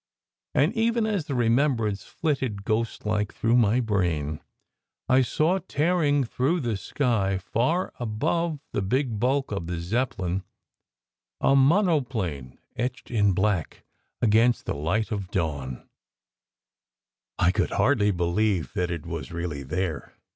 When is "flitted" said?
2.05-2.63